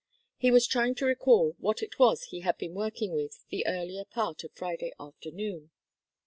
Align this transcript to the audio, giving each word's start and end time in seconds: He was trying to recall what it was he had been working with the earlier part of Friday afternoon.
He 0.35 0.49
was 0.49 0.65
trying 0.65 0.95
to 0.95 1.05
recall 1.05 1.53
what 1.59 1.83
it 1.83 1.99
was 1.99 2.23
he 2.23 2.39
had 2.39 2.57
been 2.57 2.73
working 2.73 3.13
with 3.13 3.45
the 3.49 3.67
earlier 3.67 4.03
part 4.03 4.43
of 4.43 4.51
Friday 4.51 4.91
afternoon. 4.99 5.69